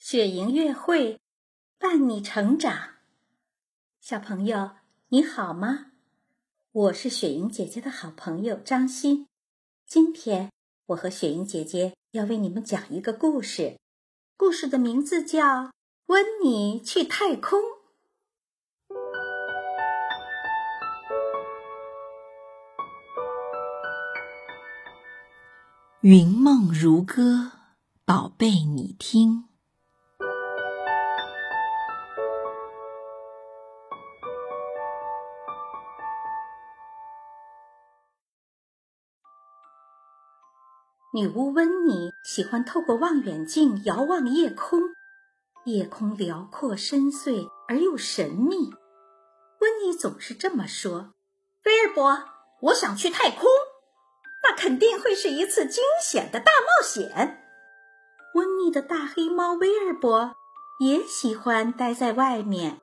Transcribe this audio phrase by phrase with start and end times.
[0.00, 1.20] 雪莹月会，
[1.78, 2.94] 伴你成长。
[4.00, 4.70] 小朋友，
[5.08, 5.92] 你好吗？
[6.72, 9.28] 我是雪莹姐姐的好朋友张欣。
[9.86, 10.50] 今天，
[10.86, 13.78] 我和雪莹姐姐要为你们讲一个故事，
[14.38, 15.64] 故事的名字叫
[16.06, 17.60] 《温妮去太空》。
[26.00, 27.52] 云梦如歌，
[28.06, 29.49] 宝贝，你听。
[41.20, 44.80] 女巫温妮喜欢透过望远镜遥望夜空，
[45.66, 48.72] 夜空辽阔深邃而又神秘。
[49.60, 51.12] 温妮总是这么说
[51.66, 52.24] ：“威尔伯，
[52.62, 53.50] 我想去太空，
[54.42, 57.44] 那肯定会是一次惊险的大冒险。”
[58.34, 60.34] 温妮的大黑猫威尔伯
[60.78, 62.80] 也喜欢待在外面，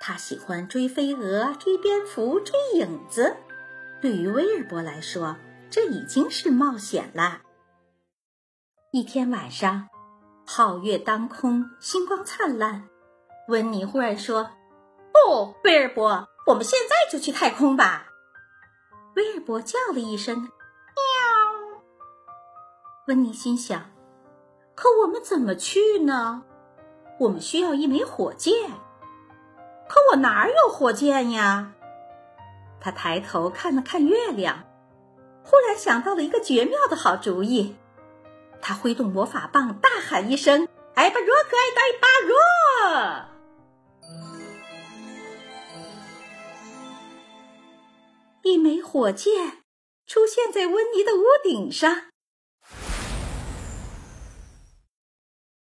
[0.00, 3.34] 他喜欢追飞蛾、追蝙蝠、追影子。
[4.00, 5.36] 对于威尔伯来说，
[5.68, 7.40] 这已经是冒险了。
[8.94, 9.88] 一天晚上，
[10.46, 12.90] 皓月当空，星光灿烂。
[13.48, 14.50] 温妮忽然说
[15.16, 18.08] ：“哦，威尔伯，我们现在就去太空吧！”
[19.16, 20.36] 威尔伯叫了一声
[20.92, 21.80] ：“喵。”
[23.08, 23.90] 温妮心想
[24.76, 26.42] ：“可我们怎么去呢？
[27.20, 28.52] 我们需要一枚火箭。
[29.88, 31.72] 可我哪有火箭呀？”
[32.78, 34.64] 他抬头看了看月亮，
[35.42, 37.78] 忽然想到了一个绝妙的好主意。
[38.62, 42.36] 他挥动魔法棒，大喊一声：“艾巴若可爱的艾巴若！”
[48.48, 49.58] 一枚火箭
[50.06, 52.04] 出现在温妮的屋顶上。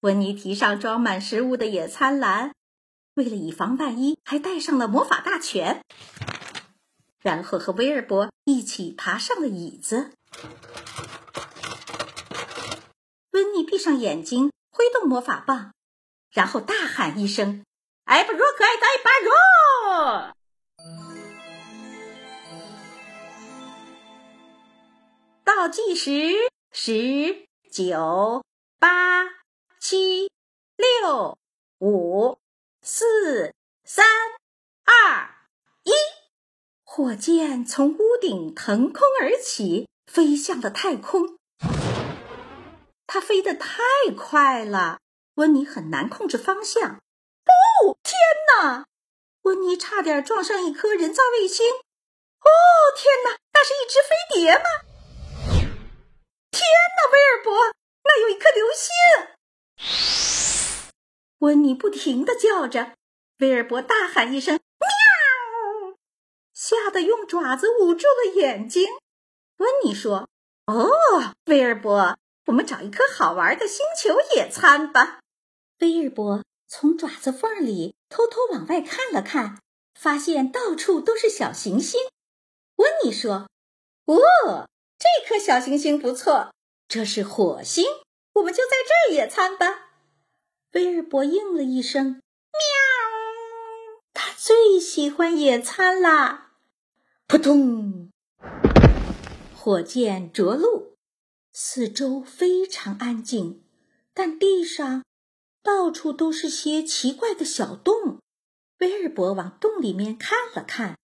[0.00, 2.52] 温妮提上装满食物的野餐篮，
[3.14, 5.84] 为了以防万一，还带上了魔法大全。
[7.20, 10.10] 然后和威尔伯一起爬上了椅子。
[13.54, 15.74] 你闭上眼睛，挥动魔法棒，
[16.30, 17.64] 然后大喊一声
[18.04, 20.34] ：“艾巴若可爱的艾巴若！”
[25.44, 26.32] 倒计时：
[26.72, 28.42] 十、九、
[28.78, 29.24] 八、
[29.78, 30.30] 七、
[30.76, 31.36] 六、
[31.78, 32.38] 五、
[32.80, 34.06] 四、三、
[34.84, 35.28] 二、
[35.84, 35.90] 一，
[36.84, 41.36] 火箭从屋顶腾空而起，飞向了太空。
[43.14, 43.82] 它飞得太
[44.16, 45.00] 快了，
[45.34, 46.92] 温妮很难控制方向。
[46.94, 48.16] 哦，天
[48.48, 48.86] 哪！
[49.42, 51.66] 温妮差点撞上一颗人造卫星。
[51.72, 52.48] 哦，
[52.96, 54.64] 天哪，那是一只飞碟吗？
[56.50, 56.64] 天
[56.96, 57.74] 哪，威尔伯，
[58.04, 58.88] 那有一颗流星！
[61.40, 62.94] 温妮不停地叫着，
[63.40, 64.88] 威尔伯大喊一声“喵”，
[66.54, 68.88] 吓得用爪子捂住了眼睛。
[69.58, 70.30] 温妮说
[70.64, 75.20] ：“哦，威尔伯。”我们找一颗好玩的星球野餐吧。
[75.80, 79.60] 威尔伯从爪子缝里偷偷往外看了看，
[79.94, 82.00] 发现到处都是小行星。
[82.76, 83.48] 温妮说
[84.06, 86.52] ：“哦，这颗小行星不错，
[86.88, 87.84] 这是火星，
[88.34, 89.90] 我们就在这儿野餐吧。”
[90.72, 92.04] 威尔伯应了一声
[92.52, 92.60] ：“喵。”
[94.14, 96.52] 他最喜欢野餐啦！
[97.26, 98.10] 扑通，
[99.56, 100.91] 火箭着陆。
[101.54, 103.62] 四周非常安静，
[104.14, 105.04] 但地上
[105.62, 108.20] 到处都是些奇怪的小洞。
[108.78, 110.96] 威尔伯往洞里面看了看，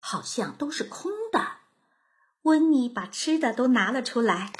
[0.00, 1.58] 好像都是空的。
[2.42, 4.52] 温妮把吃的都拿了出来，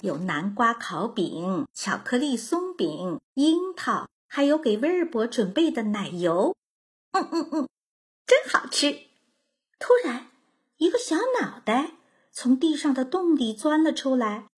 [0.00, 6.56] 有南瓜烤饼、巧克力松饼、樱桃，还有给威尔伯准备的奶油。
[7.12, 7.68] 嗯嗯嗯，
[8.26, 9.00] 真好吃。
[9.78, 10.30] 突然，
[10.78, 11.92] 一个小脑袋。
[12.38, 14.48] 从地上的洞里钻了出来，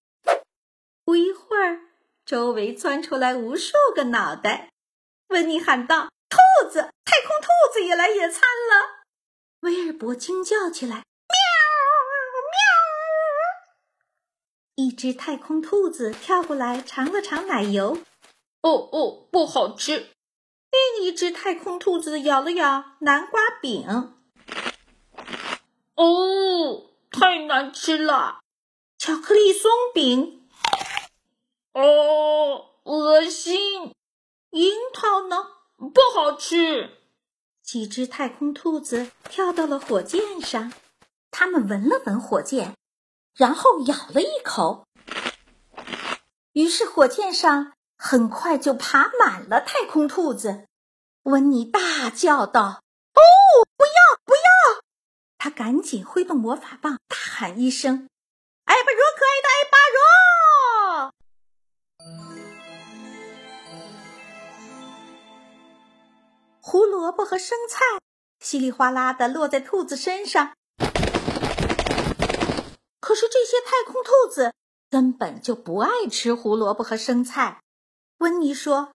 [1.04, 1.82] 不一会儿，
[2.26, 4.72] 周围钻出来无数个脑袋。
[5.28, 6.38] 温妮喊道：“兔
[6.68, 9.04] 子，太空兔子也来野餐了！”
[9.62, 11.36] 威尔伯惊叫起来：“喵
[12.50, 12.58] 喵！”
[14.74, 17.98] 一只太空兔子跳过来尝了尝奶油
[18.60, 20.08] ，“哦哦，不好吃。”
[20.98, 23.86] 另一只太空兔子咬了咬南瓜饼
[25.94, 28.40] ，“哦。”太难吃了，
[28.98, 30.48] 巧克力松饼。
[31.72, 33.94] 哦，恶心！
[34.50, 35.36] 樱桃呢？
[35.76, 36.90] 不好吃。
[37.62, 40.72] 几只太空兔子跳到了火箭上，
[41.30, 42.74] 它们闻了闻火箭，
[43.34, 44.86] 然后咬了一口。
[46.52, 50.66] 于是火箭上很快就爬满了太空兔子。
[51.24, 52.82] 温妮大叫道：“，！”
[55.38, 58.08] 他赶紧挥动魔法棒，大喊一声
[58.66, 61.14] ：“艾巴罗，可爱的艾巴罗！”
[66.60, 67.84] 胡萝卜和生菜
[68.40, 70.54] 稀里哗啦的落在兔子身上，
[73.00, 74.52] 可是这些太空兔子
[74.90, 77.62] 根本就不爱吃胡萝卜和生菜。
[78.18, 78.92] 温妮说：“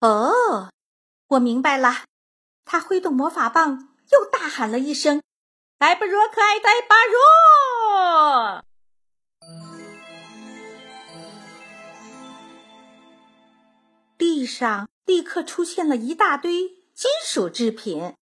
[0.00, 0.70] 哦，
[1.28, 2.04] 我明白了。”
[2.66, 5.22] 他挥动魔法棒，又大喊了一声
[5.78, 8.64] ：“艾巴罗，可爱的艾巴罗！”
[14.18, 16.76] 地上立刻出现了一大堆。
[16.94, 18.16] 金属制品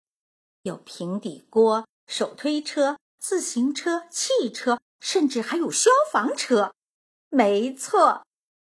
[0.63, 6.73] 有平底锅、手推车、自行车、汽车，甚至还有消防车。
[7.29, 8.25] 没错，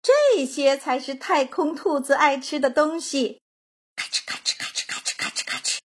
[0.02, 3.40] 这些才是太空兔子爱吃的东西。
[3.94, 5.78] 咔哧咔哧咔哧咔哧咔哧咔哧，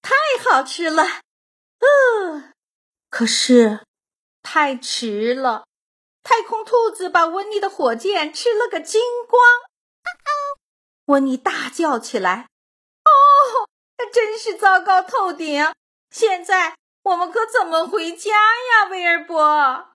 [0.00, 0.14] 太
[0.48, 1.02] 好吃了！
[3.10, 3.84] 可是
[4.42, 5.66] 太迟了，
[6.22, 9.42] 太空兔子把温妮的火箭吃了个精光。
[11.06, 12.48] 温妮大叫起来。
[13.04, 13.10] 哦，
[14.12, 15.72] 真是糟糕透顶！
[16.10, 19.92] 现在我们可怎么回家呀，威尔伯？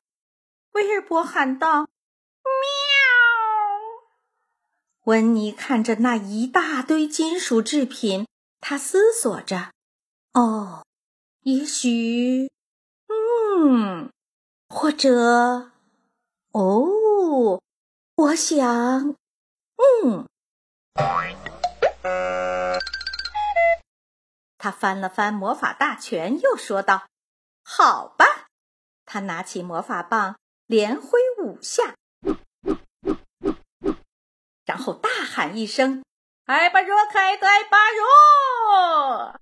[0.72, 1.88] 威尔伯喊道
[2.44, 2.52] ：“喵！”
[5.06, 8.28] 温妮看着那一大堆金属制品，
[8.60, 9.72] 他思索着
[10.34, 10.84] ：“哦，
[11.42, 12.50] 也许……
[13.66, 14.12] 嗯，
[14.68, 15.72] 或者……
[16.52, 17.62] 哦，
[18.16, 19.16] 我想……
[19.78, 20.28] 嗯。”
[24.58, 27.08] 他翻了翻魔法大全，又说道
[27.64, 28.48] ：“好吧。”
[29.06, 30.38] 他拿起魔法棒，
[30.68, 31.96] 连挥五下，
[34.66, 36.04] 然后大喊一声
[36.46, 39.40] ：“艾巴若开艾巴若！”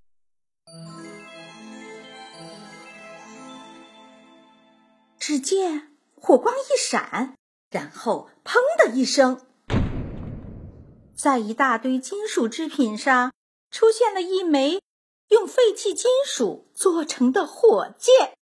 [5.21, 7.35] 只见火光一闪，
[7.69, 9.45] 然后“砰”的一声，
[11.15, 13.31] 在一大堆金属制品上
[13.69, 14.81] 出现了一枚。
[15.29, 18.33] 用废弃金属做成的火箭，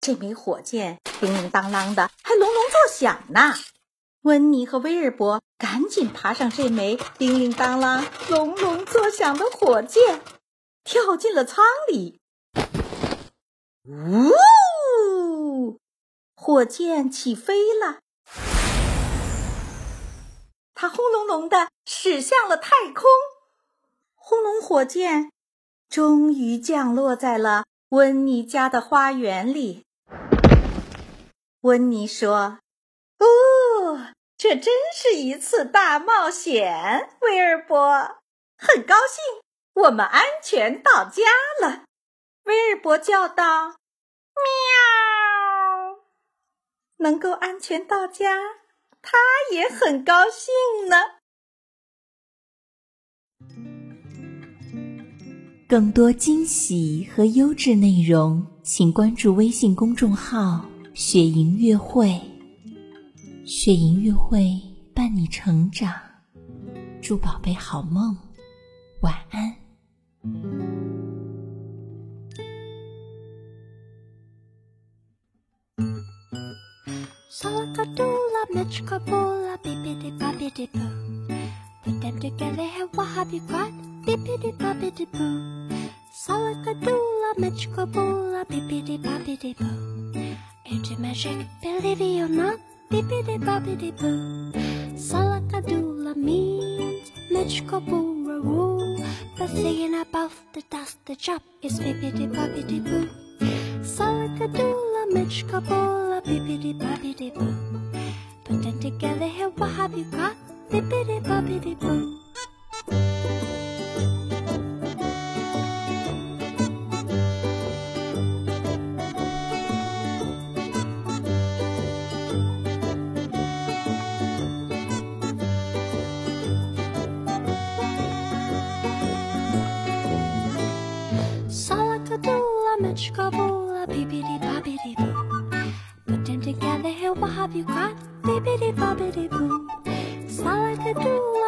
[0.00, 3.52] 这枚火箭叮铃当啷的，还隆隆作响呢。
[4.22, 10.22] 温妮和威尔伯赶紧爬上这枚叮铃当啷、隆隆作响的火箭，
[10.84, 12.20] 跳进了舱里。
[13.84, 14.30] 呜！
[16.42, 17.98] 火箭起飞了，
[20.74, 23.04] 它轰隆隆的驶向了太空。
[24.14, 25.30] 轰隆火箭。
[25.90, 29.84] 终于降落在了温妮家的花园里。
[31.60, 32.60] 温妮说
[33.20, 38.16] ：“哦，这真是一次大冒险，威尔伯，
[38.56, 39.42] 很高兴
[39.74, 41.24] 我们安全到家
[41.60, 41.82] 了。”
[42.44, 43.44] 威尔伯叫道
[44.32, 45.19] ：“喵！”
[47.00, 48.36] 能够安全到家，
[49.02, 49.18] 他
[49.52, 50.96] 也很高兴呢。
[55.66, 60.64] 更多惊喜和优质内容，请关注微信公众号
[60.94, 62.20] “雪莹乐会”。
[63.46, 64.60] 雪莹乐会
[64.94, 65.92] 伴你成长，
[67.00, 68.16] 祝宝贝好梦，
[69.00, 70.79] 晚安。
[77.30, 81.28] Salakadula, Mitchkabula, bippity boppity boo.
[81.84, 83.70] Put them together and what have you got?
[84.04, 85.68] Bippity boppity boo.
[86.12, 90.34] Salakadula, Mitchkabula, bippity boppity boo.
[90.66, 92.58] Into magic, believe it or not,
[92.90, 94.50] bippity boppity boo.
[94.96, 98.98] Salakadula means Mitchkabula woo.
[99.38, 103.08] But thinking about the dust, the chop is bippity boppity boo.
[103.82, 107.54] Salakadula, Mitchkabula mitchkaboola, bippity boppity boo.
[108.44, 110.36] Put them together here, what have you got?
[110.70, 112.19] Bippity boppity boo.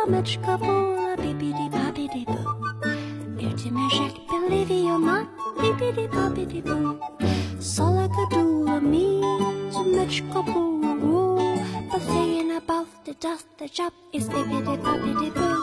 [0.07, 2.55] Mameczka woła, bibidi babidi boo.
[3.37, 5.27] Wielki mężek, believe you ma,
[5.63, 6.99] bibidi babidi boo.
[7.61, 9.21] Solaka dula, mi,
[9.97, 11.39] meczka woła, woo.
[12.57, 15.57] Above the dust, the job is bibidi babidi boo.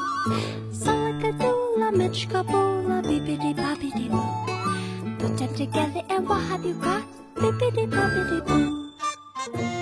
[0.71, 4.45] Solaka dula, meczka woła, bibidi babidi boo.
[5.19, 7.03] Put them together and what have you got?
[7.35, 9.78] Bibbidi bobbidi boo.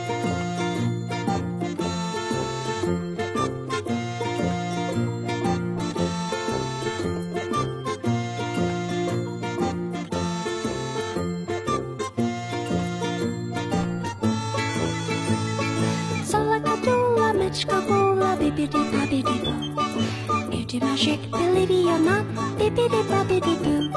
[17.48, 20.52] Bubitchka boo, bippity bobbidi boo.
[20.52, 22.26] You do my shake, believe it or not,
[22.60, 23.88] Bippity bobbidi boo.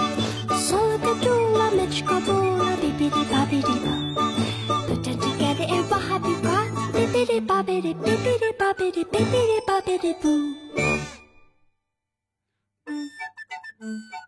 [0.67, 4.15] Solakadula, Mitchka boo, bippity bobbidi boo.
[4.87, 6.65] Put them together in a happy bar,
[6.95, 10.55] bibbidi bobbidi, Bippity bobbidi, bippity bobbidi boo.
[13.83, 14.20] Mm-hmm.